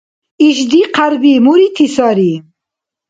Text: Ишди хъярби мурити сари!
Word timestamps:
Ишди 0.47 0.81
хъярби 0.93 1.33
мурити 1.45 1.87
сари! 1.95 2.31